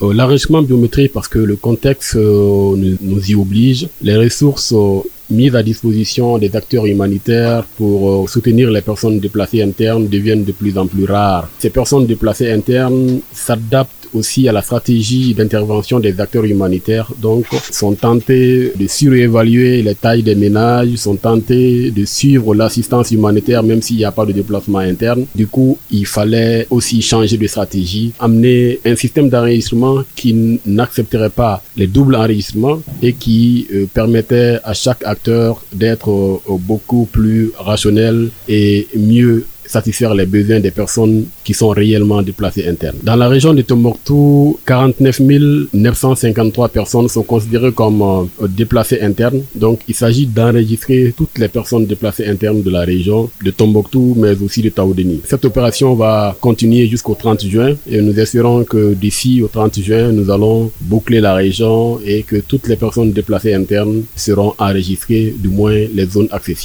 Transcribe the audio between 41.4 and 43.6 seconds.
qui sont réellement déplacées internes. Dans la région